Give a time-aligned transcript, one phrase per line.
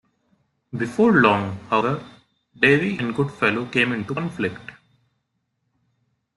[0.75, 2.03] Before long, however,
[2.59, 4.71] Davy and Goodfellow came into conflict.